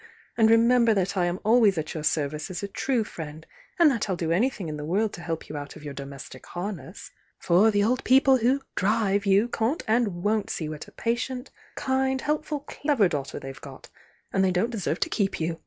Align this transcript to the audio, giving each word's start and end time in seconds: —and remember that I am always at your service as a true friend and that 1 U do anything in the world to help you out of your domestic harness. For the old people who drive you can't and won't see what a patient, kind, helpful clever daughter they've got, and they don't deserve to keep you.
—and 0.35 0.49
remember 0.49 0.95
that 0.95 1.15
I 1.15 1.25
am 1.27 1.39
always 1.43 1.77
at 1.77 1.93
your 1.93 2.01
service 2.03 2.49
as 2.49 2.63
a 2.63 2.67
true 2.67 3.03
friend 3.03 3.45
and 3.77 3.91
that 3.91 4.09
1 4.09 4.13
U 4.13 4.17
do 4.17 4.31
anything 4.31 4.67
in 4.67 4.75
the 4.77 4.83
world 4.83 5.13
to 5.13 5.21
help 5.21 5.47
you 5.47 5.55
out 5.55 5.75
of 5.75 5.83
your 5.83 5.93
domestic 5.93 6.43
harness. 6.47 7.11
For 7.37 7.69
the 7.69 7.83
old 7.83 8.03
people 8.03 8.37
who 8.37 8.63
drive 8.73 9.27
you 9.27 9.47
can't 9.47 9.83
and 9.87 10.23
won't 10.23 10.49
see 10.49 10.67
what 10.67 10.87
a 10.87 10.91
patient, 10.91 11.51
kind, 11.75 12.19
helpful 12.19 12.61
clever 12.61 13.07
daughter 13.07 13.39
they've 13.39 13.61
got, 13.61 13.89
and 14.33 14.43
they 14.43 14.49
don't 14.49 14.71
deserve 14.71 14.99
to 15.01 15.09
keep 15.09 15.39
you. 15.39 15.59